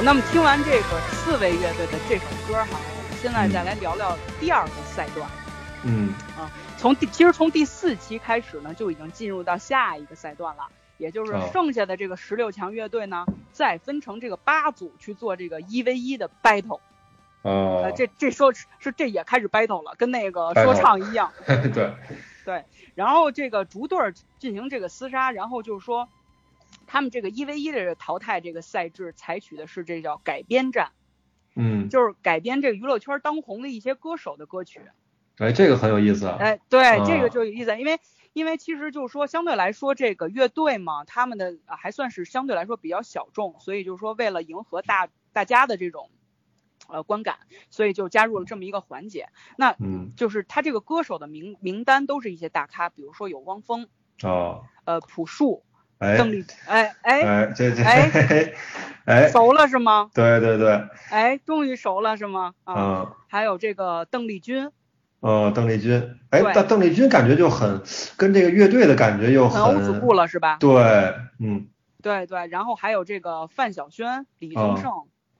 [0.00, 5.28] 好，那么听完这个刺猬乐队的这首歌哈，我们现在再来聊聊第二个赛段。
[5.84, 16.80] 嗯啊从第其实从第四期开始呢，就已经进入到下一个赛段了，也就是哦剩下的这个十六强乐队呢，再分成这个八组去做这个一 v 一的 battle。
[17.42, 21.30] 哦呃，，这这说是这也开始 battle 了，跟那个说唱一样。
[21.46, 21.92] 对，
[22.46, 23.98] 对，然后这个逐对
[24.38, 26.08] 进行这个厮杀，然后就是说，
[26.92, 30.90] 他们这个一 v 一的这个淘汰这个赛制采取的是这叫改编战，
[31.54, 34.80] 嗯，就是改编这个娱乐圈当红的一些歌手的歌曲。
[35.38, 36.36] 哎，这个很有意思啊。
[36.40, 38.00] 哎，对，啊这个就有意思，因为
[38.32, 46.10] 因为其实就是说，相对来说，这个乐队嘛，他们的啊还算是相对来说比较小众，所以就是说，为了迎合大大家的这种
[46.88, 47.38] 呃观感，
[47.70, 49.28] 所以就加入了这么一个环节。
[49.56, 53.86] 那嗯，就是他这个歌手的名名单都是一些大咖，比如说有汪峰、
[54.24, 55.62] 哦，呃朴树、
[56.00, 58.52] 哎，邓丽，哎哎，哎，这这，哎
[59.04, 60.10] 哎，熟了是吗？
[60.14, 62.54] 对对对，哎，终于熟了是吗？
[62.64, 64.70] 啊，嗯，还有这个邓丽君，
[65.20, 67.82] 哦，邓丽君，哎，但邓丽君感觉就很
[68.16, 70.56] 跟这个乐队的感觉又很欧子库了是吧？
[70.58, 70.72] 对，
[71.38, 71.68] 嗯
[72.00, 74.92] 对对，然后还有这个范晓萱、李哦宗盛、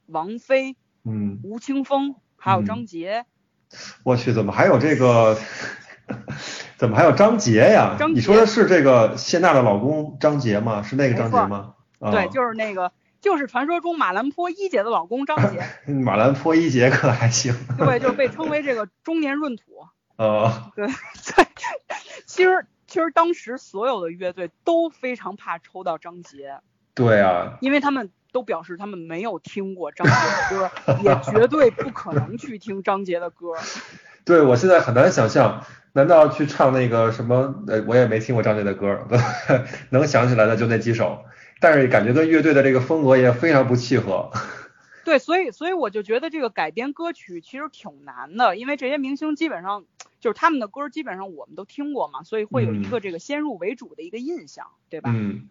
[0.08, 3.24] 王菲、嗯，吴青峰，还有嗯张杰。
[4.02, 5.38] 我去，怎么还有这个？
[6.80, 7.94] 怎么还有张杰呀？
[7.98, 10.80] 张杰你说的是这个谢娜的老公张杰吗？
[10.82, 11.74] 是那个张杰吗？
[11.98, 12.90] 啊，对，就是那个，
[13.20, 15.62] 就是传说中马兰坡一姐的老公张杰，
[15.92, 17.54] 马兰坡一姐可还行。
[17.76, 19.64] 对，就是被称为这个中年闰土。
[20.16, 20.86] 呃，对
[21.36, 21.46] 对，
[22.24, 26.60] 其实其实当时所有的乐队都非常怕抽到张杰，
[26.94, 30.70] 对啊，因为他们都表示他们没有听过张杰的歌，
[31.04, 33.48] 也绝对不可能去听张杰的歌。
[34.24, 37.62] 对我现在很难想象，难道去唱那个什么？
[37.66, 39.06] 呃，我也没听过张杰的歌，
[39.90, 41.24] 能想起来的就那几首，
[41.60, 44.30] 但是感觉跟乐队的这个风格也非常不契合。
[45.04, 49.84] 对，所以所以我就觉得这个改编歌曲其实挺难的，因为这些明星基本上
[50.20, 55.10] 就是他们的歌基本上我们都听过嘛，所以会有一个这个先入为主的一个印象，对吧？
[55.14, 55.48] 嗯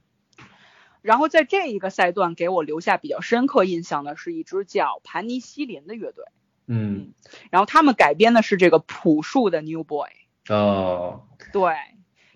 [1.02, 6.25] 然后在这一个赛段给我留下比较深刻印象的是一支叫盘尼西林的乐队，
[6.67, 7.13] 嗯
[7.49, 10.10] 然后他们改编的是这个朴树的《New Boy》。
[10.54, 11.74] 哦对，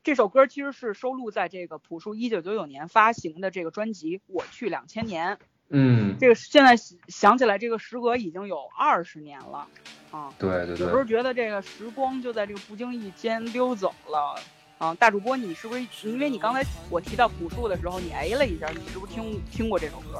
[0.04, 5.36] 这首歌其实是收录在这个朴树一九九九年发行的这个专辑《我去两千年》。
[5.70, 6.76] 嗯，这个现在
[7.08, 9.68] 想起来，这个时隔已经有二十年了
[10.12, 10.32] 啊。
[10.38, 14.36] 对对对有时候，觉得这个时光就在这个不经意间溜走了
[14.78, 14.94] 啊！
[14.96, 20.20] 大主播，你是不是因为你刚才我提到朴树的时候，你哎了一下，你是不是听听过这首歌？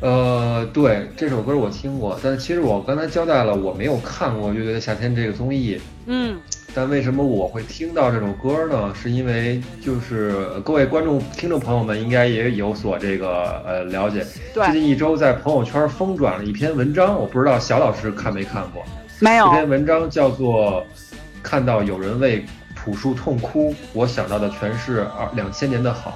[0.00, 5.80] 呃，对这首歌我听过，但其实我刚才交代了，我没有看过《乐队的夏天》这个综艺。
[6.06, 6.38] 嗯，
[6.74, 8.94] 但为什么我会听到这首歌呢？
[8.94, 14.24] 是因为就是呃各位观众、听众朋友们应该也有所这个呃了解。
[14.54, 18.82] 最近一周在朋友圈疯转了一篇文章，我不知道小老师看没看过。
[19.20, 20.82] 没有这，篇文章叫做
[21.42, 26.10] 《看到有人为朴树痛哭，我想到的全是二两千年的好》。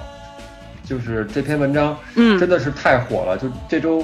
[0.89, 3.37] 就是这篇文章，嗯真的是太火了。
[3.37, 4.03] 就这周，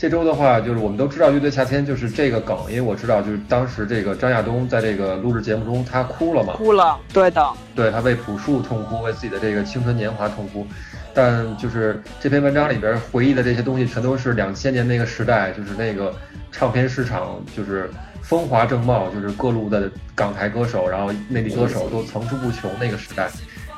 [0.00, 10.66] 这周的话，就是我们都知道乐队夏天就是这个梗，因为我知道就是当时这个张亚东在这个录制节目中他哭了嘛，哭了，对的，对他为朴树痛哭，为自己的这个青春年华痛哭。
[11.12, 16.14] 但就是这篇文章里边回忆的这些东西，全都是两千年那个时代，就是那个
[16.50, 17.90] 唱片市场就是
[18.22, 23.28] 风华正茂，就是各路的港台歌手，然后内地歌手都层出不穷那个时代，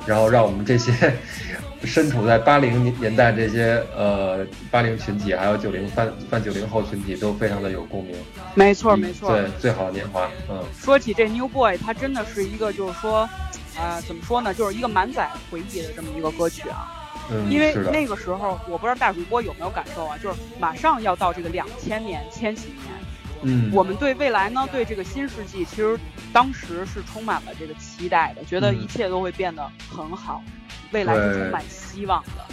[0.06, 0.92] 然后让我们这些
[1.84, 8.14] 身处在八零年代这些呃八零群体，还有九零泛泛九零后群体都非常的有共鸣。
[8.54, 9.30] 没错没错。
[9.36, 10.62] 对，最好的年华，嗯。
[10.80, 13.28] 说起这 New Boy，它真的是一个就是说，
[13.76, 16.98] 啊，怎么说呢，就是一个满载回忆的这么一个歌曲啊。
[17.30, 22.92] 嗯，因为那个时候我不知道大主播有没有感受啊，就是马上要到这个两千年千禧年，
[23.42, 25.98] 嗯，我们对未来呢，对这个新世纪，其实
[26.32, 30.42] 当时是充满了这个期待的，觉得一切都会变得很好，
[30.92, 32.44] 未来是充满希望的。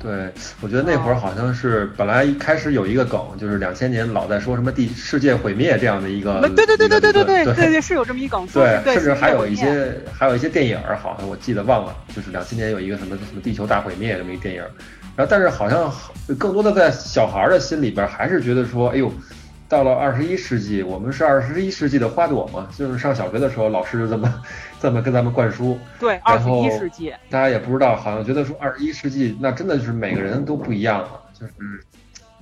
[0.00, 14.62] 对，我觉得那会儿好像是本来一开始有一个梗，就是两千年老在说什么地世界毁灭这样的一个，对对对对对对对对对是有这么一梗，对，甚至还有一些还有一些电影，好像我记得忘了，就是两千年有一个什么什么地球大毁灭这么一个电影，
[15.16, 15.92] 然后但是好像
[16.38, 19.12] 更多的在小孩的心里边还是觉得说，哎呦。
[19.68, 22.68] 到了二十一世纪，我们是二十一世纪的花朵嘛？
[22.74, 24.42] 就是上小学的时候，老师就这么
[24.80, 25.78] 这么跟咱们灌输。
[26.00, 31.52] 对，二十一世纪，大家也不知道，好像觉得说二十一世纪那真的就是每个人都不一样了，就是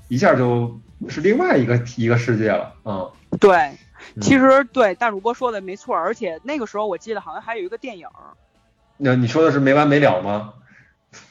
[0.07, 2.73] 一下就是另外一个一个世界了。
[2.85, 3.11] 嗯，
[3.41, 3.73] 对，
[4.21, 8.07] 其实对大主播说的没错，而且那个时候我记得好像还有一个电影。
[8.99, 10.53] 那你说的是没完没了吗？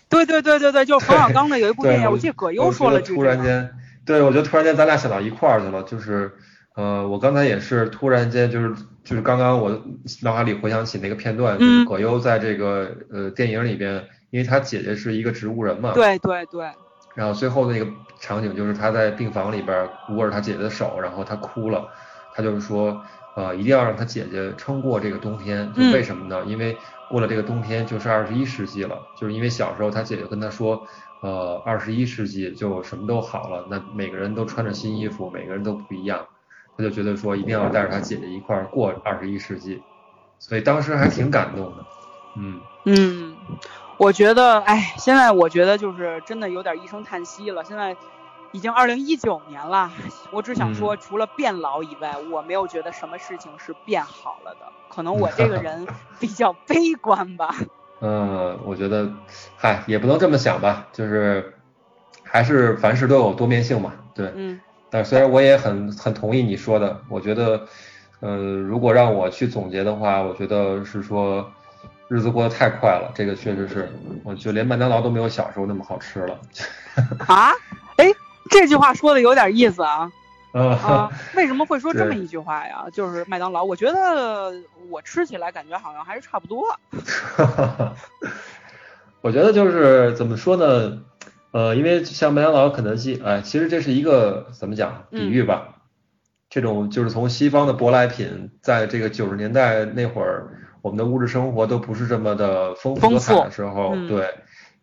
[0.10, 3.16] 对对对对对，就是冯小刚的有一部电影，我记得葛优说了句。
[3.16, 3.72] 突然间。
[4.06, 6.32] 对，我觉得突然间咱俩想到一块儿去了，就是，
[6.76, 8.72] 呃，我刚才也是突然间就是
[9.03, 9.82] 就是刚刚我
[10.22, 16.70] 脑海里回想起那个片段，就是葛优在这个呃电影里边，因为他姐姐是一个植物人嘛，对对对，
[17.16, 17.88] 然后最后那个
[18.20, 21.89] 场景就是他在病房里边握着他姐姐的手，然后他哭了，
[22.32, 23.01] 他就是说，
[23.34, 26.43] 呃，一定要让他姐姐撑过这个冬天，就为什么呢？
[26.45, 26.78] 因为
[27.08, 30.86] 过了这个冬天就是二十一世纪了，就是因为小时候他姐姐跟他说。
[31.26, 36.24] 呃，二十一世纪就什么都好了，那每个人都穿着新衣服，每个人都不一样，
[36.78, 39.82] 他就觉得说一定要带着他姐姐一块儿过二十一世纪，
[40.38, 41.86] 所以当时还挺感动的。
[42.38, 43.36] 嗯嗯，
[43.98, 47.64] 我觉得，哎，现在我觉得就是真的有点一声叹息了。
[47.64, 47.98] 现在
[48.52, 49.92] 已经二零一九年了，
[50.32, 54.72] 我只想说，除了变老以外，我没有觉得什么事情是变好了的。
[54.90, 55.88] 可能 我这个人
[56.20, 57.56] 比较悲观吧。
[58.02, 59.10] 嗯，我觉得，
[59.56, 61.54] 嗨，也不能这么想吧，就是
[62.24, 64.32] 还是凡事都有多面性嘛，对。
[64.36, 64.60] 嗯。
[64.89, 67.68] 但虽然我也很很同意你说的，我觉得，
[68.22, 71.52] 呃，如果让我去总结的话，我觉得是说，
[72.08, 73.91] 日子过得太快了，这个确实是，
[74.24, 76.39] 我就连麦当劳都没有小时候那么好吃了。
[77.28, 77.52] 啊？
[77.98, 78.14] 哎，
[78.50, 80.10] 这句话说的有点意思啊。
[80.60, 82.86] 啊， 为什么会说这么一句话呀？
[82.93, 84.53] 就是麦当劳，我觉得
[84.89, 86.64] 我吃起来感觉好像还是差不多。
[89.22, 90.99] 我觉得就是怎么说呢？
[91.51, 95.76] 呃，因为像麦当劳、肯德基，哎，其实这是一个怎么讲比喻吧？
[96.49, 100.47] 这种就是从西方的舶来品，在这个九十年代那会儿，
[100.82, 104.34] 我们的物质生活都不是这么的丰富多彩的时候，对。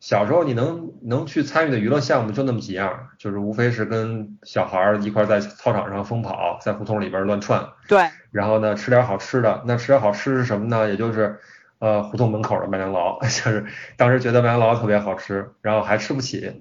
[0.02, 7.64] 小时候你能能去参与的娱乐项目就那么几样，就是无非是跟小孩儿一块在操场上疯跑，在胡同里边乱窜。
[7.86, 8.08] 对。
[8.32, 9.62] 然后呢，吃点好吃的。
[9.64, 10.88] 那吃点好吃是什么呢？
[10.88, 11.38] 也就是，
[11.78, 13.64] 呃，胡同门口的麦当劳， 就是
[13.96, 16.52] 当时觉得麦当劳特别好吃，然后还吃不起，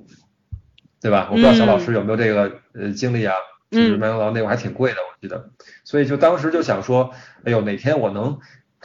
[1.02, 1.30] 对吧？
[1.32, 3.34] 我不知道小老师有没有这个呃经历啊？
[3.72, 5.50] 就是麦当劳那会儿还挺贵的，我记得。
[5.84, 7.12] 所以就当时就想说，
[7.44, 8.38] 哎呦，哪天我能。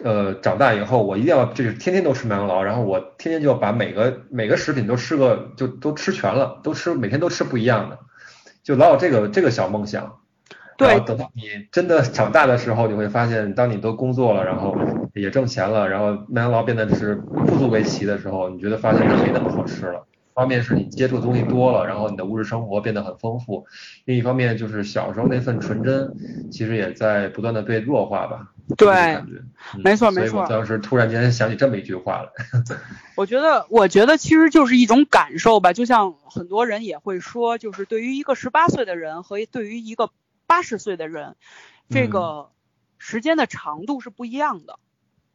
[0.04, 7.98] 呃，长大以后我一定要就是天天都吃麦当劳，然后我天天就要把每个每个食品都吃个就都吃全了，都吃每天都吃不一样的，
[8.62, 10.18] 就老有这个这个小梦想。
[10.76, 11.00] 对。
[11.00, 14.76] 等到你真的长大的时候，你会发现，当你都工作了，然后
[15.14, 20.06] 也挣钱了，然后麦当劳变得是不足为奇的时候，你觉得发现它没那么好吃了。
[20.34, 23.64] 方面是你接触的东西多了，然后你的物质生活变得很丰富；
[24.04, 26.12] 另一方面就是小时候那份纯真，
[26.50, 28.52] 其实也在不断的被弱化吧。
[28.76, 29.22] 对，
[29.82, 30.28] 没错没错。
[30.28, 32.30] 所以我当时突然间想起这么一句话来。
[33.16, 40.10] 我觉得，我觉得其实就是一种感受吧，就像很多人也会说，就是对于一个十八岁的人和对于一个
[40.46, 41.36] 八十岁的人，
[41.88, 42.50] 这个
[42.98, 44.78] 时间的长度是不一样的。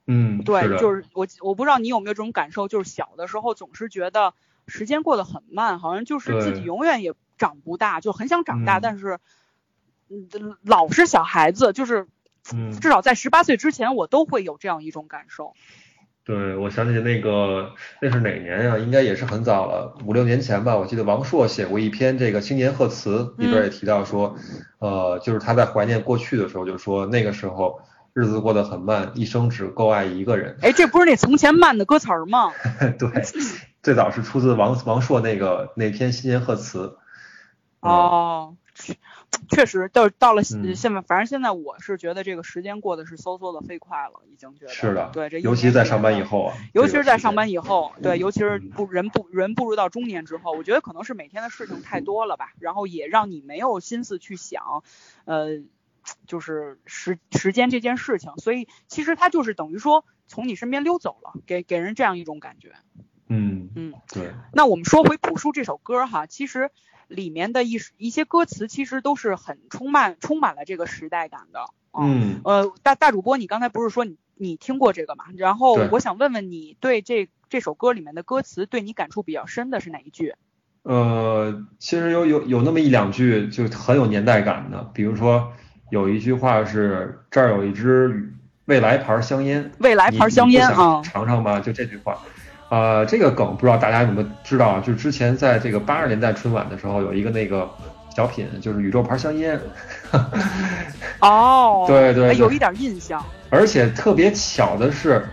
[0.08, 4.34] 嗯，对，就是我我不知道你有没有这种感受，就是小的时候总是觉得。
[4.68, 9.18] 时间过得很慢，好像就是自己永远也长不大，就很想长大，但是，
[10.08, 10.30] 嗯，
[10.62, 12.08] 老是小孩子，就是，
[12.80, 15.54] 至少在十八岁之前，我都会有这样一种感受。
[16.24, 18.78] 对，我想起那个那是哪年呀？
[18.78, 20.78] 应该也是很早了，五六年前吧。
[20.78, 24.36] 我记得王朔写过一篇这个青年贺词，里边也提到说，
[24.78, 27.82] 呃，就是他在怀念过去的时候，就说那个时候，
[28.14, 30.56] 日子过得很慢，一生只够爱一个人。
[30.62, 32.52] 哎，这不是那从前慢的歌词儿吗？
[33.00, 33.10] 对，
[33.82, 36.98] 最早是出自王王朔那个那篇新年贺词。
[37.80, 38.56] 嗯哦，
[39.32, 40.76] 确 确实，到到了嗯。
[40.76, 48.70] 现在，反正现在我是觉得这个时间过得是嗖嗖的飞快了，已经觉得是的，对，这尤其是在上班以后啊，尤其是在上班以后，对，尤其是嗯。
[48.76, 54.84] 步人步人步入到中年之后，我觉得可能是每天的事情太多了吧，然后也让你没有心思去想，
[55.26, 55.62] 呃，
[56.28, 62.74] 就是时时间这件事情，所以其实它就是等于说从你身边溜走了，给给人这样一种感觉。
[63.34, 66.70] 嗯嗯，对，那我们说回《朴树》这首歌哈，其实
[67.08, 71.62] 里面的一一些歌词其实都是很充满充满了这个时代感的。
[71.92, 75.26] 啊嗯呃，大大主播，你刚才不是说你你听过这个嘛？
[75.38, 80.36] 然后我想问问你，对这这首歌里面的歌词，对你感触比较深的是哪一句？
[80.84, 85.54] 呃，其实有有有那么一两句就很有年代感的，比如说
[85.90, 88.34] 有一句话是这儿有一支
[88.66, 91.60] 未来牌香烟，未来牌香烟啊，尝尝吧？
[91.60, 92.20] 就这句话。
[92.72, 94.80] 呃，这个梗不知道大家有没有知道啊？
[94.80, 97.70] 就是之前在这个八十年代春晚的时候，有一个那个
[98.16, 99.60] 小品，就是宇宙牌香烟，
[101.20, 103.22] 哦， 对对有一点印象。
[103.50, 105.28] 而且特别巧的是，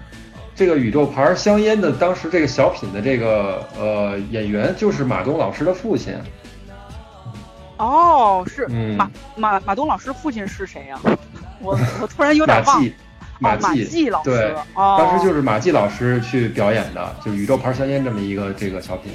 [0.53, 6.15] 这个宇宙牌香烟的当时这个小品的这个呃演员就是马东老师的父亲，
[7.77, 10.99] 哦，是嗯马马马东老师父亲是谁呀、
[11.61, 12.85] 我我突然有 点忘
[13.39, 19.13] 马季，季老师对，，哦，当时就是马季老师去表演的，就是宇宙牌香烟这么一个这个小品。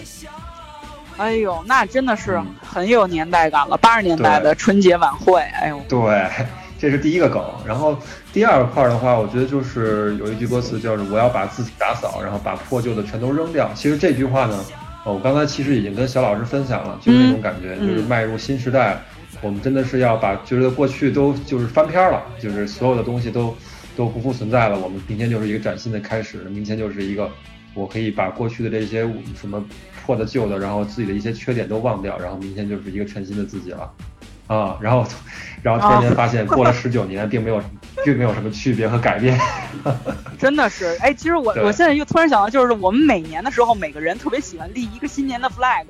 [1.18, 6.28] 哎呦，那真的是嗯很有年代感了，八十年代的春节晚会，哎呦，对，
[6.80, 7.44] 这是第一个梗。
[7.66, 7.96] 然后
[8.34, 13.70] 第二块的话，我觉得就是有一句歌词叫是“我要把自己打扫，然后把破旧的全都扔掉”。
[13.76, 14.60] 其实这句话呢，
[15.06, 18.98] 呃我刚才其实已经跟小老师分享了，就是那种感觉，嗯就是迈入新时代，
[19.42, 23.56] 我们真的是要把觉得过去都就是翻篇了，就是所有的东西都
[23.96, 24.80] 都不复存在了。
[24.80, 27.30] 我们明天就是一个崭新的开始，明天就是一个
[27.74, 29.02] 我可以把过去的这些
[29.40, 29.64] 什么
[30.06, 33.92] 破的旧的，然后自己的一些缺点都忘掉，然后明天就是一个全新的自己了。
[34.46, 35.08] 啊，然后，
[35.64, 37.64] 然后突然间发现过了十九年，并没有，
[38.04, 39.40] 并没有什么区别和改变。
[40.38, 45.86] 真的是，哎，其实我我现在又突然想到，就是我们每年的时候，每个人特别喜欢立一个新年的 flag，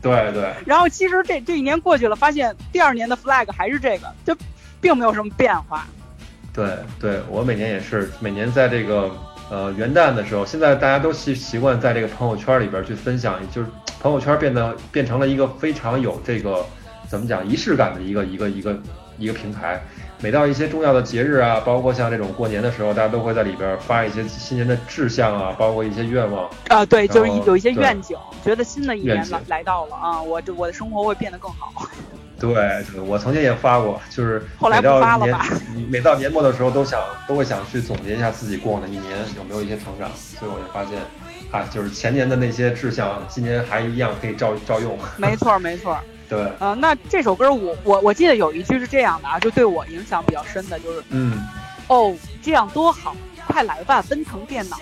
[0.00, 4.34] 对对，然后其实这这一年过去了，发现第二年的 flag 还是这个，就
[4.80, 5.86] 并没有什么变化。
[6.52, 6.66] 对
[7.00, 9.10] 对，我每年也是，每年在这个
[9.50, 13.68] 呃元旦的时候，现在大家都习习惯在这个朋友圈里边去分享，就是
[14.00, 16.64] 朋友圈变得变成了一个非常有这个
[17.08, 18.78] 怎么讲仪式感的一个一个一个
[19.18, 19.82] 一个平台。
[20.20, 26.48] 每到一些重要的节日啊，包括像这种过年的时候，大家都会在里边发一些新年的志向啊，包括一些愿望。
[26.68, 31.72] 啊，对，就是有一些愿景，觉得新的一年来来到了啊，我这我的生活会变得更好。
[32.42, 35.46] 对，对我曾经也发过，就是后来不每到年发了吧
[35.88, 40.98] 每到年末的时候，都想都会想去总结一下自己过往的一年有没有一些成长，所以我就发现，
[41.52, 44.98] 啊，就是前年的那些志向，今年还一样可以照照用。
[45.16, 45.96] 没错，没错。
[46.28, 51.38] 对，呃，那这首歌我我我记得有一句是这样的啊，就对我影响比较深的，就是嗯，
[51.88, 53.14] 哦，这样多好，
[53.46, 54.78] 快来吧，奔腾电脑，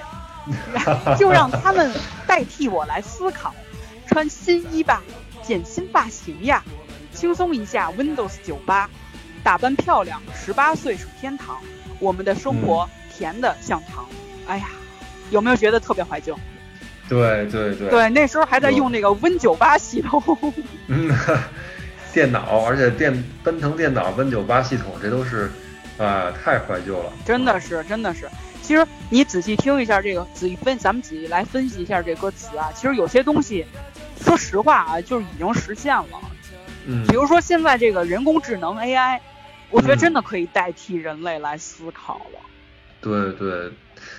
[1.18, 1.92] 就让他们
[2.26, 3.52] 代替我来思考，
[4.06, 5.02] 穿新衣吧，
[5.42, 6.62] 剪新发型呀，
[7.20, 8.88] 轻松一下 Windows 九八，
[9.42, 11.58] 打扮漂亮，十八岁是天堂，
[11.98, 14.06] 我们的生活甜的像糖，
[14.46, 14.68] 哎呀，
[15.28, 16.34] 有没有觉得特别怀旧？
[17.10, 20.22] 对对对，对，那时候还在用那个 Win 九八系统。
[20.88, 21.14] 嗯，
[22.14, 25.50] 电脑，而且电奔腾电脑、Win 九八系统，这都是
[25.98, 27.12] 啊，太怀旧了。
[27.26, 28.26] 真的是，真的是。
[28.62, 32.72] 其实你仔细听一下这个，仔细分，咱们仔细来分析一下这歌词啊。
[32.74, 33.66] 其实有些东西，
[34.24, 36.06] 说实话啊，就是已经实现了。
[36.86, 37.06] 嗯。
[37.06, 39.20] 比如说现在这个人工智能 AI，
[39.70, 39.98] 我觉得嗯。
[39.98, 42.40] 真的可以代替人类来思考了。
[43.00, 43.70] 对对，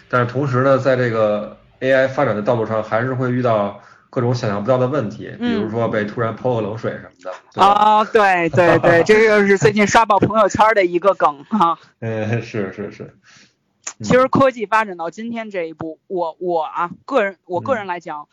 [0.09, 7.61] 但是同时呢，在这个 AI 发展的道路上，还是会遇到各种想象不到的问题，比如说被突然泼个冷水什么的。
[7.61, 14.03] 啊，对对对， 这个是最近刷爆朋友圈的一个梗哈、嗯，是是是，嗯。
[14.03, 18.27] 其实科技发展到今天这一步，我我啊个人我个人来讲，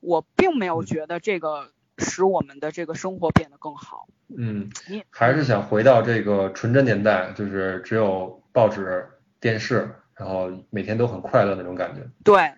[0.00, 1.68] 我并没有嗯觉得这个
[2.02, 4.06] 使我们的这个生活变得更好。
[4.36, 9.08] 嗯你，还是想回到这个纯真年代，就是只有报纸、
[9.40, 12.08] 电视，然后每天都很快乐那种感觉。
[12.24, 12.54] 对，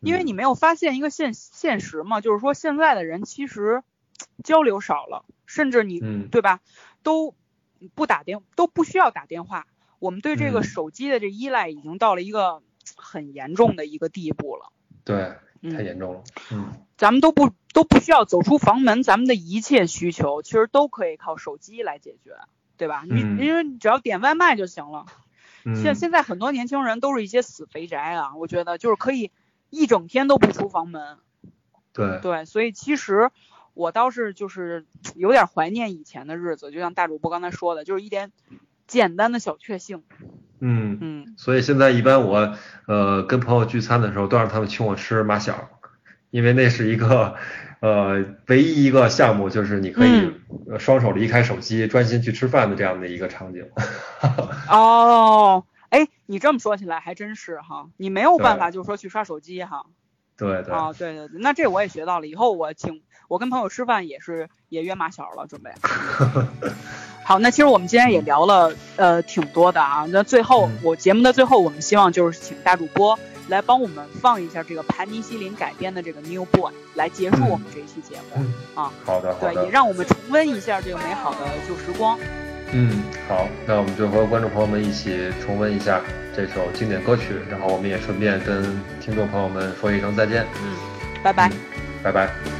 [0.00, 3.82] 因为嗯你没有发现一个现现实嘛，就是说现在的人其实
[4.42, 6.60] 交流少了，甚至你嗯对吧，
[7.02, 7.34] 都
[7.94, 9.66] 不打电都不需要打电话，
[9.98, 12.62] 我们对这个嗯手机的这依赖已经到了一个
[12.96, 14.72] 很严重的一个地步了。
[15.04, 16.24] 对，嗯，太严重了。
[16.52, 22.32] 嗯，咱们都不都不需要走出房门，咱们的一切需求其实都可以靠手机来解决，
[22.76, 23.04] 对吧？
[23.08, 25.06] 你嗯因为你只要点外卖就行了。
[25.64, 29.32] 嗯，现现在很多年轻人都是一些死肥宅啊，我觉得就是可以
[29.70, 31.18] 一整天都不出房门。
[31.92, 33.30] 对，对，所以其实
[33.74, 34.86] 我倒是就是
[35.16, 38.30] 有点怀念以前的日子，就像大主播刚才说的，就是一点
[38.86, 40.04] 简单的小确幸。
[40.60, 42.54] 嗯，嗯，所以现在一般我
[42.86, 45.68] 呃跟朋友聚餐的时候，都让他们请我吃马小，
[46.30, 47.36] 因为那是一个
[47.80, 50.32] 呃唯一一个项目，就是你可以
[50.78, 53.64] 双手离开手机，专心去吃饭的这样的一个场景。
[54.68, 59.86] 哦，哎，你这么说起来还真是哈，你没有办法就是说去刷手机哈。
[60.36, 65.72] 对对，啊，对对对，那这我也学到了，以后我请我跟朋友吃饭也是也约马小了，准备。
[67.28, 73.18] 好，那其实我们今天也聊了呃挺多的啊，那最后嗯我节目的最后，我们希望就是请大主播
[73.48, 78.42] 来帮我们放一下这个盘尼西林改编的这个 New Boy，来结束我们这一期节目。
[78.42, 82.18] 嗯啊，好的好对，也，让我们重温一下这个美好的旧时光。
[82.72, 86.00] 嗯，好，那我们就和观众朋友们一起重温一下
[86.34, 88.62] 这首经典歌曲，然后我们也顺便跟
[89.02, 90.74] 听众朋友们说一声再见，嗯，
[91.22, 91.52] 拜拜。
[92.02, 92.57] 拜拜。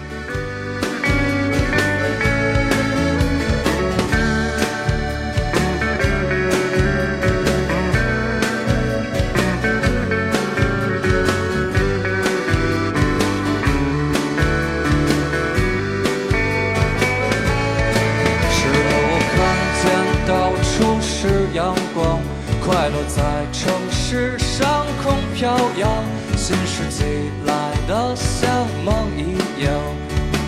[22.68, 25.90] 快乐在城市上空飘扬，
[26.36, 27.02] 新世纪
[27.46, 27.54] 来
[27.88, 29.72] 的像梦一样，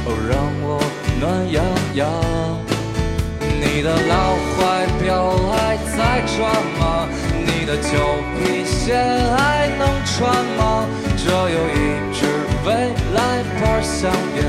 [0.04, 0.78] 哦，让我
[1.18, 1.64] 暖洋
[1.94, 2.06] 洋。
[3.40, 6.38] 你的老怀表还在转
[6.78, 7.08] 吗？
[7.32, 7.88] 你的旧
[8.36, 9.00] 皮鞋
[9.38, 10.84] 还能穿吗？
[11.16, 12.26] 这有一支
[12.66, 12.68] 未
[13.14, 14.44] 来牌香烟。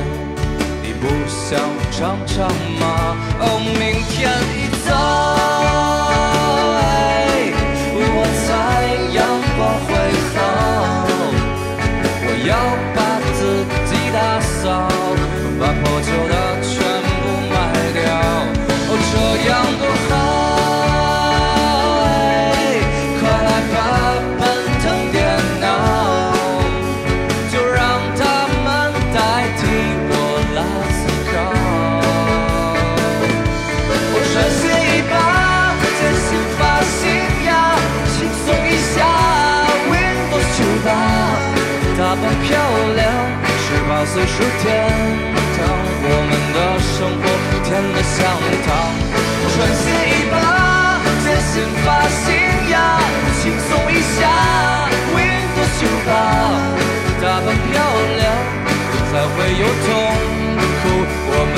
[0.82, 1.58] 你不想
[1.90, 3.16] 尝尝吗？
[3.40, 4.28] 哦，明天
[4.60, 4.92] 一早，
[47.82, 48.24] 甜得像
[48.64, 48.68] 糖。
[49.54, 50.34] 穿鞋一把，
[51.24, 51.52] 剪新
[51.84, 52.24] 发型
[52.70, 52.74] 呀，
[53.40, 54.18] 轻松一下
[55.14, 56.10] ，Windows 九八。
[57.20, 57.72] 打扮漂
[58.18, 58.22] 亮，
[59.10, 59.88] 才会有痛
[60.82, 60.84] 苦。
[61.34, 61.54] 我们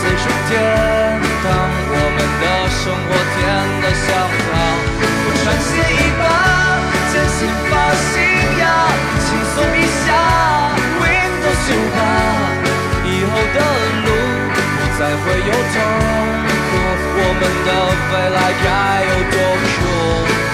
[0.00, 0.56] 十八岁是天
[1.44, 1.46] 堂，
[1.92, 3.38] 我们的生活甜
[3.82, 4.08] 得像
[4.48, 4.50] 糖。
[5.24, 6.22] 我穿鞋一把，
[7.12, 7.38] 剪新
[7.68, 7.72] 发
[8.08, 8.16] 型
[8.60, 8.64] 呀，
[9.20, 10.08] 轻松一下
[11.00, 11.98] ，Windows 九八，
[13.04, 13.60] 以后的
[14.04, 14.08] 路
[14.56, 15.76] 不再会有痛
[16.48, 16.72] 苦，
[17.16, 17.68] 我们的
[18.10, 18.68] 未来该
[19.04, 19.36] 有多
[19.68, 20.49] 酷？